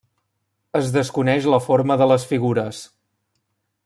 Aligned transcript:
Es 0.79 0.87
desconeix 0.95 1.49
la 1.55 1.59
forma 1.67 1.99
de 2.03 2.07
les 2.13 2.25
figures. 2.31 2.81